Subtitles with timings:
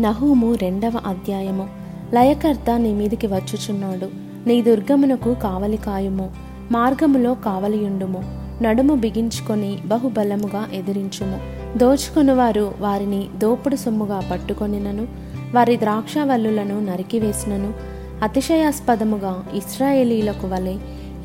[0.00, 1.68] నహూము రెండవ అధ్యాయము.
[2.14, 4.08] లయకర్త నీ మీదికి వచ్చుచున్నాడు.
[4.48, 6.30] నీ దుర్గమునకు కావలి కాయుము.
[6.70, 8.22] మార్గములో కావలియుండుము.
[8.62, 11.38] నడుము బిగించుకొని బహుబలముగా ఎదిరించుము.
[11.78, 15.06] దోచుకునివారు వారిని దోపుడు సొమ్ముగా పట్టుకొనినను.
[15.54, 17.74] వారి ద్రాక్షవల్లులను నరికివేసినను.
[18.22, 20.74] అతిశయాస్పదముగా ఇస్రాయేలీలకు వలె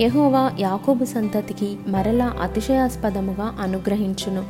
[0.02, 4.44] యెహోవా యాకోబు సంతతికి మరలా అతిశయాస్పదముగా అనుగ్రహించును.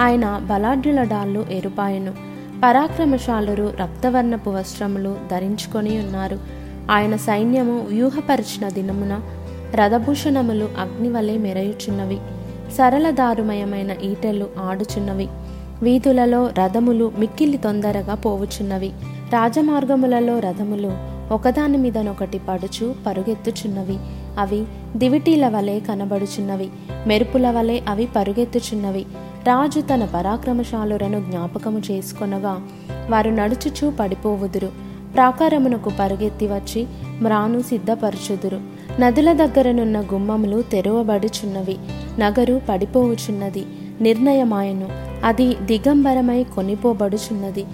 [0.00, 2.29] ఆయన బలాఢ్యుల డాళ్ళు ఎరుపాయను
[2.62, 6.38] పరాక్రమశాలురు రక్తవర్ణపు వస్త్రములు ధరించుకొని ఉన్నారు.
[6.90, 9.20] ఆయన సైన్యము వ్యూహపరిచిన దినమున
[9.74, 12.18] రథభూషణములు అగ్నివలే మెరయుచున్నవి.
[12.78, 15.28] సరళ దారుమయమైన ఈటెలు ఆడుచున్నవి.
[15.82, 18.92] వీధులలో రథములు మిక్కిలి తొందరగా పోవుచున్నవి.
[19.32, 20.92] రాజమార్గములలో రథములు
[21.34, 23.98] ఒకదాని మీదనొకటి పడుచు పరుగెత్తుచున్నవి.
[24.38, 24.64] అవి
[24.96, 26.68] దివిటీల వలె కనబడుచున్నవి.
[27.06, 29.06] మెరుపుల వలె అవి పరుగెత్తుచున్నవి.
[29.46, 32.62] రాజు తన పరాక్రమశాలురను జ్ఞాపకము చేసుకొనగా
[33.10, 34.68] వారు నడుచుచూ పడిపోవుదురు.
[35.14, 36.86] ప్రాకారమునకు పరుగెత్తి వచ్చి
[37.22, 38.60] మ్రాను సిద్ధపరచుదురు.
[39.00, 41.76] నదుల దగ్గరనున్న గుమ్మములు తెరవబడుచున్నవి.
[42.18, 43.66] నగరు పడిపోవుచున్నది.
[44.00, 44.88] నిర్ణయమాయను.
[45.24, 47.64] అది దిగంబరమై కొనిపోబడుచున్నది.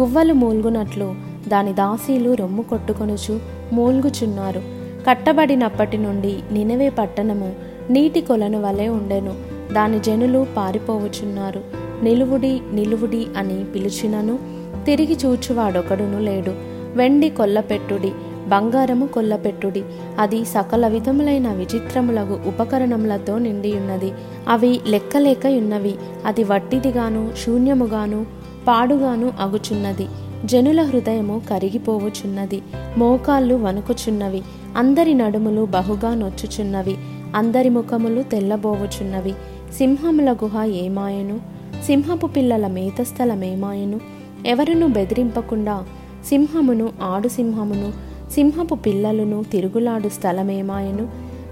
[0.00, 1.14] గువ్వలు మూల్గునట్లు
[1.48, 3.40] దాని దాసీలు రొమ్ము కొట్టుకొనుచు
[3.72, 4.62] మూల్గుచున్నారు.
[5.08, 7.54] కట్టబడినప్పటి నుండి నినవే పట్టణము
[7.90, 9.53] నీటి కొలను వలె ఉండెను.
[9.72, 11.60] దాని జనులు పారిపోవచున్నారు
[12.02, 14.38] నిలువుడి నిలువుడి అని పిలిచినను
[14.84, 16.52] తిరిగి చూచువాడొకడును లేడు.
[16.96, 18.12] వెండి కొల్లపెట్టుడి
[18.48, 19.82] బంగారము కొల్లపెట్టుడి
[20.18, 24.12] అది సకల విధములైన విచిత్రములగు ఉపకరణములతో నిండియున్నది.
[24.48, 25.94] అవి లెక్కలేకయున్నవి
[26.26, 28.26] అది వట్టిదిగాను శూన్యముగాను
[28.68, 30.06] పాడుగాను అగుచున్నది.
[30.44, 32.62] జనుల హృదయము కరిగిపోవుచున్నది
[32.98, 34.42] మోకాళ్ళు వణుకుచున్నవి
[34.76, 36.96] అందరి నడుములు బహుగా నొచ్చుచున్నవి
[37.34, 39.34] అందరి ముఖములు తెల్లబోవుచున్నవి
[39.78, 41.40] సింహముల గుహ ఏమాయను?
[41.84, 44.00] సింహపు పిల్లల మేతస్థలమేమాయను
[44.46, 45.84] ఎవరును బెదిరింపకుండా
[46.26, 47.92] సింహమును ఆడు సింహమును
[48.30, 51.06] సింహపు పిల్లలను తిరుగులాడు స్థలమేమాయను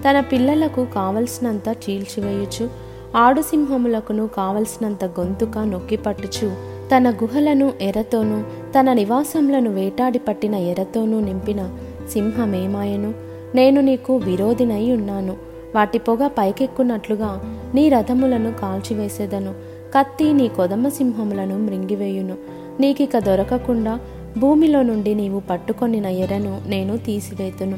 [0.09, 2.69] తన పిల్లలకు కావలసినంత చీల్చివేయుచు
[3.17, 6.47] ఆడు సింహములకును కావలసినంత గొంతుక నొక్కిపట్టుచు
[6.95, 8.41] తన గుహలను ఎరతోనూ
[8.79, 11.69] తన నివాసములను వేటాడి పట్టిన ఎరతోనూ నింపిన
[12.11, 13.13] సింహమేమాయను?
[13.55, 15.35] నేను నీకు విరోధినై ఉన్నాను.
[15.75, 19.53] వాటి పొగ పైకెక్కున్నట్లుగా నీ రథములను కాల్చివేసేదను.
[19.97, 22.35] కత్తి నీ కొదమ సింహములను మృంగివేయును.
[22.79, 23.99] నీకిక దొరకకుండా
[24.37, 27.77] భూమిలో నుండి నీవు పట్టుకొనిన ఎరను నేను తీసివేతును.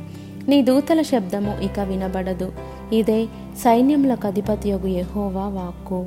[0.50, 2.52] నీ దూతల శబ్దము ఇక వినబడదు.
[2.94, 3.26] ఇదే
[3.58, 6.06] సైన్యములకు అధిపతియగు యహోవా వాక్కు.